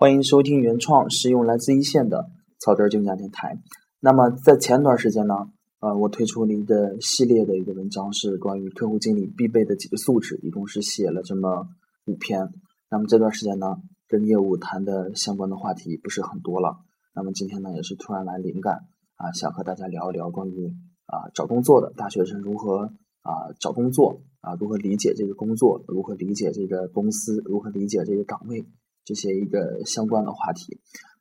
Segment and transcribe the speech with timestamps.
[0.00, 3.60] 欢迎收听原创实用来自一线的草根儿竞价电台。
[3.98, 5.34] 那么在前段时间呢，
[5.80, 11.66] 呃，我推出了一个系列的一个文章，是关于客户经理必备的几个素质，一共是写了这么
[12.04, 12.48] 五篇。
[12.88, 16.76] 那么这段时间呢，跟业务谈的相关的话题不是很多了。
[17.12, 18.86] 那么今天呢，也是突然来灵感
[19.16, 20.76] 啊，想和大家聊一聊关于
[21.06, 22.92] 啊找工作的大学生如何
[23.22, 28.64] 啊找工作啊，如何理解这个工作，如何理解这个公司，如何理解这个岗位。
[29.08, 30.78] 这些一个相关的话题。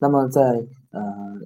[0.00, 0.42] 那么在
[0.90, 1.00] 呃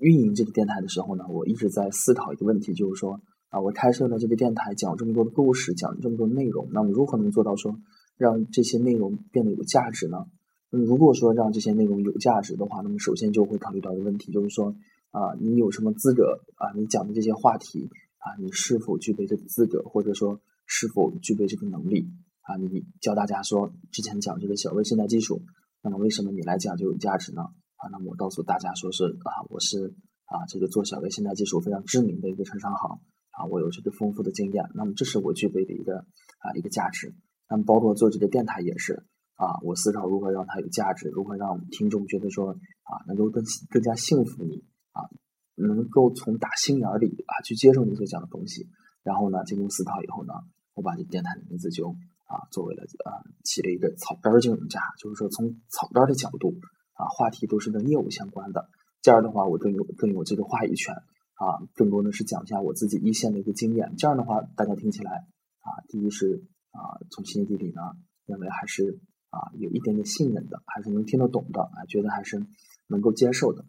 [0.00, 7.78] 运营这个电台的时候呢，我一直在思考一个问题，就是说啊，我开设了这个电台，讲这么多的故事，讲这么多内容，那么如何能做到说
[8.16, 10.26] 让这些内容变得有价值呢？
[10.70, 14.74] 那么如果说让这些内容有价值的话，那么首先就会考虑到一个问题，就是说
[15.12, 16.74] 啊，你有什么资格啊？
[16.76, 17.88] 你讲的这些话题
[18.18, 22.10] 啊，你是否具备这个资格，或者说是否具备这个能力
[22.42, 22.56] 啊？
[22.56, 25.42] 你教大家说之前讲这个小微现代技术。
[25.86, 27.42] 那么为什么你来讲就有价值呢？
[27.76, 29.94] 啊，那么我告诉大家说是啊，我是
[30.24, 32.98] 啊这个做小微信贷技术非常知名的一个城商行
[33.30, 34.64] 啊，我有这个丰富的经验。
[34.74, 35.98] 那么这是我具备的一个
[36.40, 37.14] 啊一个价值。
[37.48, 45.06] 那么包括做这个电台也是啊，我思考如何让它有价值，如何让听众觉得说啊能够更更加信服你啊，
[45.54, 48.68] 能够从打心眼里啊去接受你所讲的东西。
[49.04, 50.32] 然后呢，经过思考以后呢，
[50.74, 51.94] 我把这电台的名字就。
[52.26, 53.10] 啊，作为了呃，
[53.44, 56.54] 起了一个草根金融家，就是说从草根的角度
[56.94, 58.68] 啊，话题都是跟业务相关的。
[59.02, 60.94] 这样的话，我更有更有这个话语权
[61.34, 63.94] 啊，更多的是讲一下我自己一线的一个经验。
[63.96, 65.12] 这样的话，大家听起来
[65.60, 67.82] 啊，第一是啊，从心底里呢，
[68.26, 68.98] 认为还是
[69.30, 72.44] 啊，有一点点信任的，还是能听得懂的啊，觉得还是
[72.88, 73.64] 能够接受的。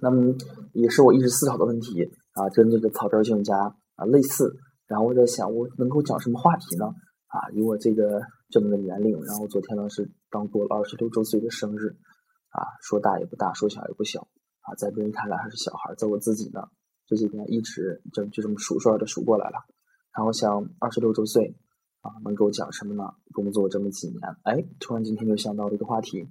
[0.00, 0.34] 那么，
[0.72, 3.54] 也是我一直思考的问题啊，跟这个草根金融家
[3.96, 4.56] 啊类似。
[4.86, 6.86] 然后我在想，我能够讲什么话题呢？
[7.28, 11.88] 啊，以我这个这么个年龄，然后昨天呢是刚过了二十六周岁的生日，
[12.48, 14.26] 啊，说大也不大，说小也不小，
[14.62, 16.62] 啊，在别人看来还是小孩，在我自己呢
[17.06, 19.58] 这几天一直就就这么数数的数过来了。
[20.16, 21.54] 然后想二十六周岁，
[22.00, 23.04] 啊，能够讲什么呢？
[23.34, 26.30] 工作这么几年，哎，突然今天就想到了一个话题，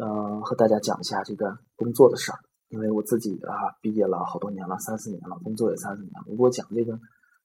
[0.00, 2.38] 呃，和大家讲一下这个工作的事儿，
[2.70, 6.98] 因为我自己啊毕业了好多年了，三四年了，工作也三四年了，如果讲这个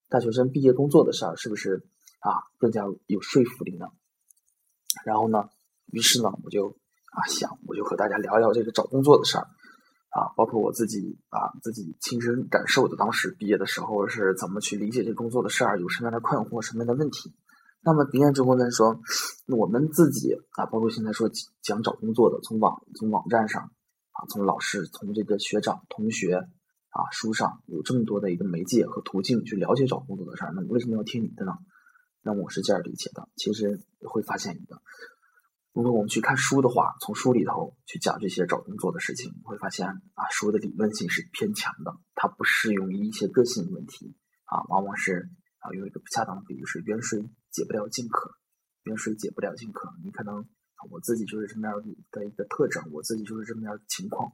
[0.08, 1.86] 大学生毕业工作的事儿，是不是？
[2.24, 3.88] 啊，更加有说服力呢。
[5.06, 5.50] 然后呢，
[5.92, 6.70] 于是呢，我就
[7.12, 9.48] 啊想，我就和大家聊聊这个找工作的事儿
[10.10, 17.34] 啊，包括我自己啊自己亲身感受的，当时毕业的时候是怎么去理解这工作的事儿，有什么样的困惑，什么样的问题。
[17.86, 19.02] 那么别人之后呢说，
[19.48, 21.30] 我们自己啊，包括现在说
[21.62, 31.52] 讲找工作的，从网从网站上啊，从老师，从这个学长、同学啊书上有这么多的一个媒介和途径去了解找工作的事儿，那为什么要听你的呢？
[32.24, 34.82] 那么我是这样理解的，其实会发现一个，
[35.74, 45.30] 如果我们去看书的话，从书里头去讲这些找工作的事情，会发现啊，书的理论性是偏强的，它不适用于一些个性问题啊，往往是
[45.60, 47.20] 啊，用一个不恰当的比喻是远水
[47.52, 48.32] 解不了近渴，
[48.84, 49.94] 远水解不了近渴。
[50.06, 50.48] 你可能
[50.90, 51.76] 我自己就是这么样
[52.12, 54.30] 的一个特征，我自己就是这么样的情况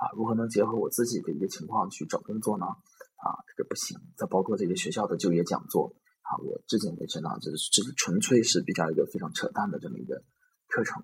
[0.00, 2.64] 啊，如何能结合我自己的一个情况去找工作呢？
[2.64, 3.98] 啊，这个不行。
[4.16, 5.94] 再包括这个学校的就业讲座。
[6.28, 10.22] 啊，我至今为止呢，这是这是纯粹是比较一个非常扯淡的这么一个
[10.68, 11.00] 课程，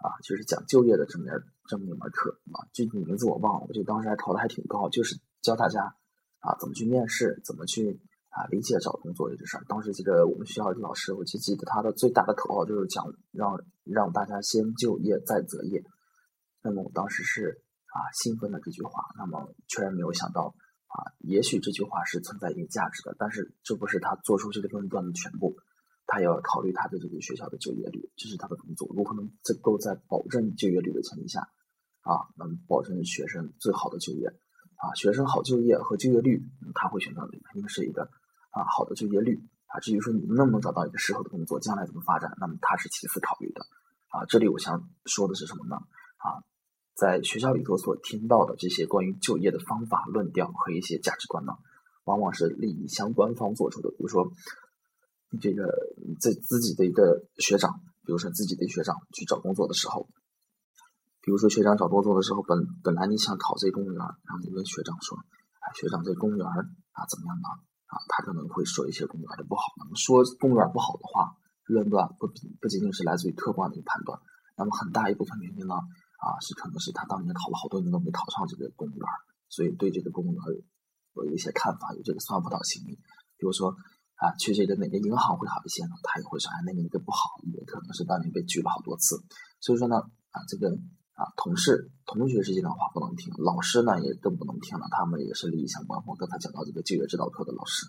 [0.00, 1.26] 啊，就是讲就业的这么
[1.68, 5.94] 这么一门课啊，具体名字我忘了，我记得当时还考的还挺高，就是教大家
[6.38, 8.00] 啊怎么去面试，怎么去
[8.30, 9.64] 啊理解找工作这个事儿。
[9.68, 15.84] 当时这个我们学校的老师，我就记得他的最大的口号就是讲让让大家先就业再择业。
[16.62, 17.62] 那么我当时是
[17.92, 20.54] 啊兴奋了这句话，那么确然没有想到。
[20.96, 25.54] 啊，也许这句话是存在一定价值的，但是这不是他做出这个论断的全部，
[26.06, 29.30] 他也要考虑他的这个学校的就业率，这是他的工作，如何能
[29.60, 31.40] 够在保证就业率的前提下，
[32.00, 34.28] 啊，能保证学生最好的就业，
[34.76, 36.42] 啊，学生好就业和就业率，
[36.74, 37.38] 他会选择哪个？
[37.52, 38.08] 肯定是一个
[38.52, 43.60] 啊好的就业率，啊，至于说你们能不能找到一个适合的工作，将来怎么发展，那么他是其次考虑的，
[44.08, 45.76] 啊，这里我想说的是什么呢？
[46.96, 51.52] 在学校里头所听到的这些关于就业的方法论调和一些价值观呢，
[52.04, 53.90] 往往是利益相关方做出的。
[53.90, 54.32] 比如说，
[55.40, 55.68] 这个
[56.18, 60.08] 自自己的一个学长，比如说自己的学长去找工作的时候，
[61.20, 65.18] 比如说学长找工作的时候，本本来你想考这公务员，然后你问学长说
[65.60, 67.48] ：“哎，学长这公务员啊怎么样呢？”
[67.92, 69.62] 啊，他可能会说一些公务员的不好。
[69.76, 72.26] 那么说公务员不好的话，论断不
[72.60, 74.18] 不仅仅是来自于客观的一个判断，
[74.56, 75.74] 那么很大一部分原因呢。
[76.26, 79.06] 啊，是可能是他当年考了好多年都没考上这个公务员，
[79.48, 80.42] 所以对这个公务员
[81.14, 82.98] 有有一些看法，有这个算不到心理。
[83.38, 83.70] 比如说
[84.18, 85.94] 啊，去这个哪个银行会好一些呢？
[86.02, 89.22] 他也会说，哎，那个那个不好，也可能是当年被拒了好多次。
[89.60, 89.96] 所以说呢，
[90.34, 90.66] 啊，这个
[91.14, 96.16] 啊同事、同学之间的话不能听，老师呢也更不能听了，他们也是利益相关方。
[96.16, 97.86] 刚才讲到这个就业指导课的老师，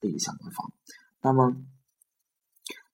[0.00, 0.72] 利益相关方。
[1.22, 1.56] 那么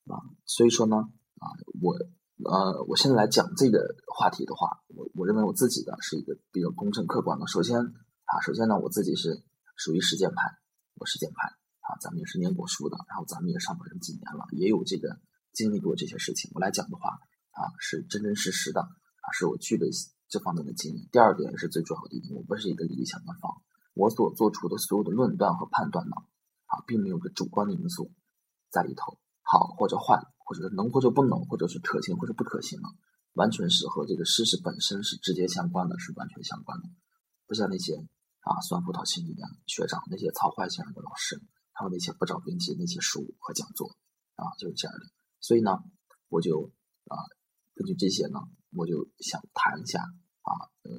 [0.06, 0.96] 啊，所以说呢
[1.40, 1.50] 啊，
[1.80, 1.96] 我
[2.44, 3.78] 呃，我现在来讲这个
[4.12, 7.46] 话题的话，我我认为我自己的是一个比较公正客观的。
[7.46, 9.42] 首先啊，首先呢，我自己是
[9.76, 10.58] 属于实践派，
[10.94, 11.48] 我实践派
[11.80, 15.18] 啊，咱们也是念过书的，然后咱们也上班这么几年了，也有这个
[15.52, 16.50] 经历过这些事情。
[16.54, 17.10] 我来讲的话
[17.50, 19.88] 啊，是真真实实的啊，是我具备
[20.28, 21.08] 这方面的经验。
[21.12, 23.50] 第二点是最重要的一点，我不是一个利益相关方，
[23.94, 26.16] 我所做出的所有的论断和判断呢
[26.66, 28.12] 啊，并没有个主观的因素
[28.70, 30.22] 在里头，好或者坏。
[30.46, 32.90] 或者能或者不能，或者是可行或者不可行了，
[33.34, 36.88] 完全是和这个事实本身是直接相关的，是完全相关的。
[37.46, 37.94] 不像那些
[38.40, 41.40] 啊酸葡萄心理的学长，那些操坏先生的老师，
[41.72, 43.94] 还有那些不着边际那些书和讲座
[44.36, 45.04] 啊，就是这样的。
[45.40, 45.78] 所以呢，
[46.28, 46.72] 我就
[47.06, 47.14] 啊
[47.74, 48.38] 根据这些呢，
[48.72, 50.50] 我就想谈一下啊，
[50.82, 50.90] 呃，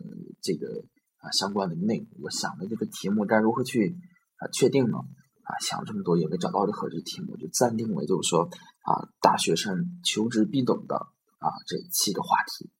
[0.41, 0.85] 这个
[1.17, 2.07] 啊相关的内容。
[2.21, 3.97] 我想的这个题目该如何去
[4.37, 4.97] 啊确定呢？
[5.45, 8.49] 啊，想了这么多也没找到这合适题目，就暂定为就是说
[8.83, 11.07] 啊，大学生求职必懂的
[11.45, 12.71] 啊这七个话题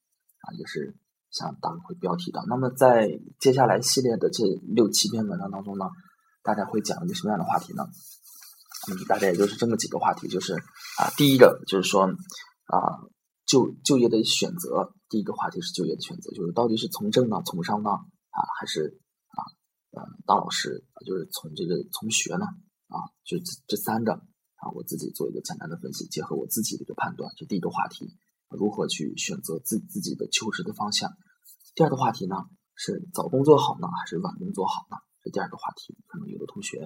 [0.42, 0.98] 啊，也是
[1.30, 2.42] 像大会标题的。
[2.48, 3.06] 那么在
[3.38, 4.42] 接下来系列的这
[4.74, 5.84] 六七篇文章当中呢，
[6.42, 7.84] 大家会讲一个什么样的话题呢？
[8.88, 10.54] 嗯，大概也就是这么几个话题，就是
[10.98, 12.78] 啊，第一个就是说啊，
[13.44, 19.40] 就就业的选择，第一个话题是就业的选择，就是到底是从政呢，从商呢，啊，还是啊？
[19.90, 22.44] 呃，当老师就是从这个从学呢
[22.88, 28.06] 啊，就这这三个啊，我自己做一个简单的分析，结合我自己的一个判断，这第一个话题，
[28.50, 31.10] 如何去选择自自己的求职的方向。
[31.74, 32.36] 第二个话题呢，
[32.74, 34.96] 是早工作好呢，还是晚工作好呢？
[35.22, 36.78] 这第二个话题，可能有的同学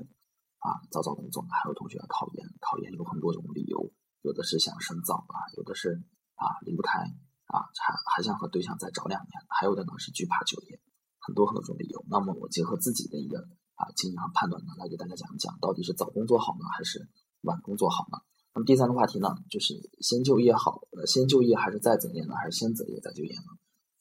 [0.59, 3.93] 啊早早工作，还有同学要考研，考研有很多种理由，
[4.23, 6.03] 有的是想深造啊，有的是
[6.35, 6.99] 啊离不开
[7.47, 10.81] 啊，还还想和对象再找两年，还有的呢是惧怕就业。
[11.21, 13.39] 很多很多种理由，那么我结合自己的一个
[13.75, 17.09] 啊经验和判断呢，来给大家讲一讲，到底是早工作好呢，还是
[17.43, 18.19] 晚工作好呢？
[18.65, 23.57] 第三个话题呢，就是先就业好，呃，先就业还是再择业呢，还是先择业再就业呢？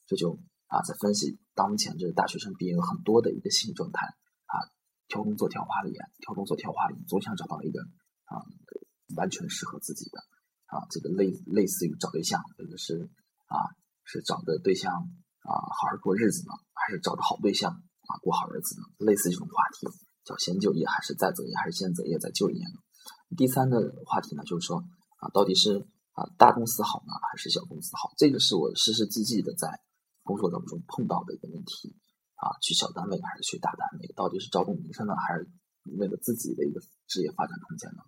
[0.06, 4.06] 这就啊，在分析当前这大学生毕业有很多的一个新状态
[4.46, 4.54] 啊，
[5.08, 7.80] 挑工作挑花了眼，挑工作挑花了眼，总想找到一个
[8.24, 8.42] 啊
[9.16, 10.18] 完全适合自己的
[10.66, 13.10] 啊，这个类类似于找对象，这个是
[13.46, 13.56] 啊
[14.04, 15.08] 是找个对象。
[15.40, 18.84] 啊，好好过日子呢，还是找个好对象啊，过好日子呢？
[18.98, 19.88] 类似这种话题，
[20.22, 22.76] 叫先就业还是再择业，还是先择业再就业呢？
[23.36, 24.78] 第三个话题呢，就是说
[25.18, 28.12] 啊，到底是啊大公司好呢，还是小公司好？
[28.16, 29.80] 这个是我实实际际的在
[30.22, 31.96] 工作当中碰到的一个问题
[32.36, 34.12] 啊，去小单位还是去大单位？
[34.16, 35.48] 到底是招工名声呢，还是
[35.98, 38.02] 为了自己的一个职业发展空间呢？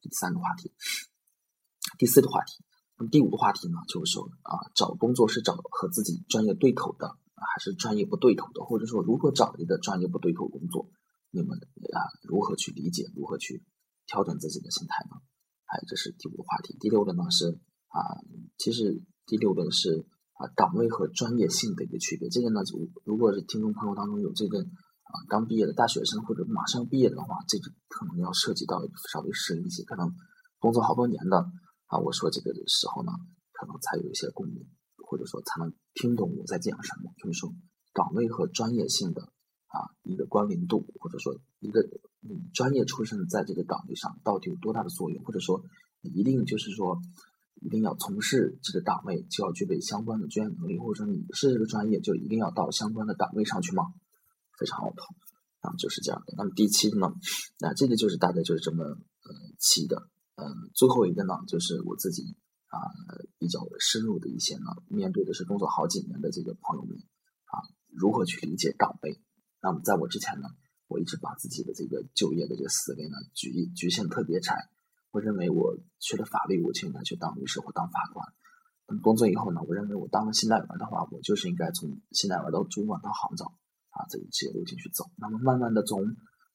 [0.00, 0.72] 第三个话题，
[1.98, 2.64] 第四个话题。
[2.98, 8.64] 那么第五个话题呢，就是说啊，找工作是找和自己专业对口的，还是专业不对口的？
[8.64, 10.88] 或者说，如何找一个专业不对口工作？
[11.30, 11.58] 你们
[11.92, 13.04] 啊，如何去理解？
[13.14, 13.62] 如何去
[14.06, 15.20] 调整自己的心态呢？
[15.66, 16.76] 哎，这是第五个话题。
[16.78, 17.58] 第六个呢是
[17.88, 18.22] 啊，
[18.56, 22.28] 其实第六个是啊，岗位和专业性的一个区别。
[22.28, 28.80] 这个呢，就如果是听众朋友当中有这个啊刚毕业的大学生或者马上毕业的话，这个可能要涉及到
[29.12, 30.14] 稍微深一些，可能
[30.58, 31.38] 工作好多年的。
[31.86, 33.12] 啊，我说这个的时候呢，
[33.52, 34.66] 可能才有一些共鸣，
[35.06, 37.12] 或者说才能听懂我在讲什么。
[37.18, 37.52] 就是说，
[37.92, 39.32] 岗位和专业性的
[39.76, 41.86] 啊一个关联度，或者说一个
[42.20, 45.62] 你专业出身在这个岗位上到底有多大的作用，或者说
[46.00, 47.00] 你一定就是说
[47.60, 53.84] 一定要从事这个岗位就要具备相关的专业能力，或者说你是这个专业就一定要到相关的岗位上去吗？
[54.58, 55.02] 非常好的
[55.60, 56.34] 啊，就是这样的。
[56.36, 57.12] 那么第七个呢，
[57.60, 60.08] 那这个就是大概就是这么呃七的。
[60.36, 62.36] 呃，最后一个呢，就是我自己
[62.68, 62.76] 啊
[63.38, 66.96] 比较深入的一些呢，面对的是工作好几年的这个朋友们
[67.46, 69.18] 啊，如何去理解岗位？
[69.60, 70.48] 那么在我之前呢，
[70.88, 74.68] 我一直把自己的这个就业的这个思维呢局局限特别窄。
[75.10, 78.26] 我认为我学了法律，我就应该去当律师或当法官。
[78.86, 83.48] 等工作以后呢，我认为我当了信贷员的话，我就是应该从信贷员到主管到行长
[83.90, 85.04] 啊这个职业路径去走。
[85.16, 86.02] 那么慢慢的从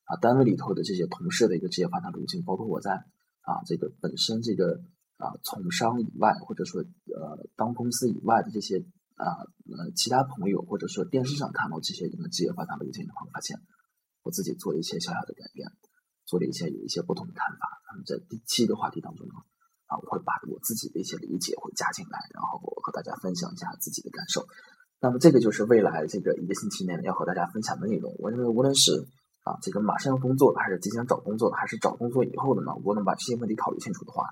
[0.06, 3.04] 啊单位里头的这些同事的一个职业发展路径，包括我在。
[3.44, 4.84] 啊，这个本身这个
[5.18, 8.86] 啊，从商以外，或者说呃，当公司以外的这些
[9.22, 13.62] 啊呃其他朋友，或者说电视上看到这些人的职业发展路径的话，发现
[14.26, 15.70] 我自己做了一些小小的改变，
[16.26, 17.70] 做了一些有一些不同的看法。
[17.86, 19.36] 那么在第七个话题当中呢，
[19.86, 24.48] 啊，我会把我自己的一些理解会加进来，然后我和大家分享一下自己的感受。
[25.00, 28.14] 那么这个就是未来这个一个星期内要和大家分享的内容。
[28.20, 29.08] 我认为无论是
[29.42, 32.74] 啊，这个马上要工作的，还是即将找工作的，还是找工作以后的呢？
[32.84, 34.26] 我能把这些问题考虑清楚的话，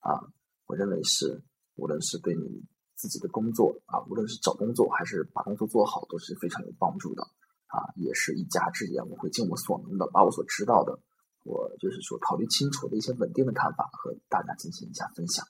[0.00, 0.18] 啊，
[0.66, 1.42] 我认为是
[1.76, 2.62] 无论是对你
[2.96, 7.22] 自己的工作啊，无论是找工作还是把工作做好，都是非常有帮助的
[7.66, 9.06] 啊，也是一家之言。
[9.08, 10.98] 我会尽我所能的，把我所知道的，
[11.44, 15.46] 我就是说考虑清楚的一些稳定的看法和大家进行一下分享。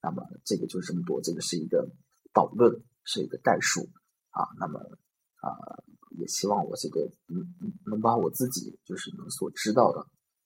[0.00, 1.90] 那么这个就是这么多，这个是一个
[2.32, 3.88] 导论，是一个概述
[4.30, 4.46] 啊。
[4.60, 4.78] 那么
[5.42, 5.50] 啊，
[6.18, 10.00] 也希望我这个嗯能把我自己就是能所知道的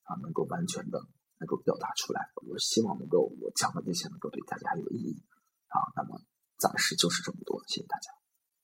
[0.05, 0.99] 啊，能够完全的
[1.39, 2.31] 能够表达出来。
[2.49, 5.23] 我希望能够我讲的这些能够对大家有意义
[5.69, 5.77] 啊。
[5.95, 6.21] 那么
[6.61, 8.20] 暂时就是这么多，谢谢大家。